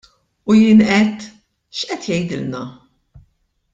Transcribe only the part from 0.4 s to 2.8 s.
U jien għedt: X'qed jgħidilna?